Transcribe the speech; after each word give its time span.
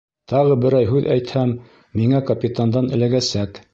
Тағы 0.31 0.55
берәй 0.63 0.87
һүҙ 0.93 1.09
әйтһәм, 1.17 1.53
миңә 2.01 2.23
капитандан 2.31 2.91
эләгәсәк. 2.99 3.63